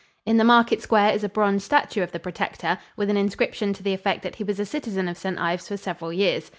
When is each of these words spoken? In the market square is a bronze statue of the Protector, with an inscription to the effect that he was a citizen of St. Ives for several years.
In 0.25 0.37
the 0.37 0.43
market 0.43 0.81
square 0.81 1.13
is 1.13 1.23
a 1.23 1.29
bronze 1.29 1.63
statue 1.63 2.01
of 2.01 2.11
the 2.11 2.17
Protector, 2.19 2.79
with 2.97 3.11
an 3.11 3.17
inscription 3.17 3.71
to 3.73 3.83
the 3.83 3.93
effect 3.93 4.23
that 4.23 4.37
he 4.37 4.43
was 4.43 4.59
a 4.59 4.65
citizen 4.65 5.07
of 5.07 5.15
St. 5.15 5.37
Ives 5.37 5.67
for 5.67 5.77
several 5.77 6.11
years. 6.11 6.49